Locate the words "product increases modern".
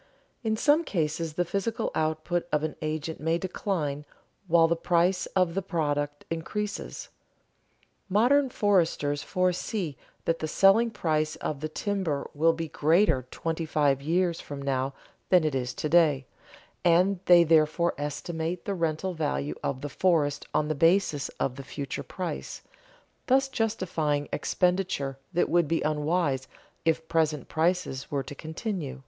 5.61-8.49